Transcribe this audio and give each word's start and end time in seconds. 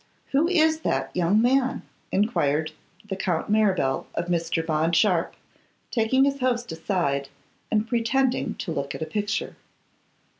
'Who 0.31 0.47
is 0.47 0.79
that 0.79 1.15
young 1.15 1.43
man?' 1.43 1.83
enquired 2.11 2.71
the 3.07 3.15
Count 3.15 3.49
Mirabel 3.51 4.07
of 4.15 4.29
Mr. 4.29 4.65
Bond 4.65 4.95
Sharpe, 4.95 5.35
taking 5.91 6.23
his 6.25 6.39
host 6.39 6.71
aside, 6.71 7.29
and 7.69 7.87
pretending 7.87 8.55
to 8.55 8.71
look 8.71 8.95
at 8.95 9.03
a 9.03 9.05
picture. 9.05 9.55